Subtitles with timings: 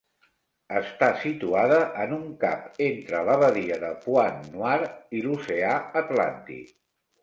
[0.79, 4.93] Està situada en un cap entre la badia de Pointe-Noire
[5.23, 6.79] i l'oceà Atlàntic.